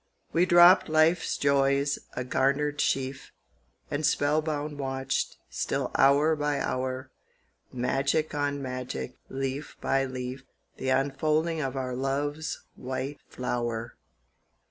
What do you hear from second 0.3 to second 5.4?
We dropped life's joys, a garnered sheaf, And spell bound watched,